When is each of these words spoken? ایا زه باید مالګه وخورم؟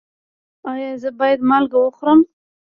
ایا 0.71 0.91
زه 1.01 1.09
باید 1.19 1.39
مالګه 1.49 1.77
وخورم؟ 1.81 2.19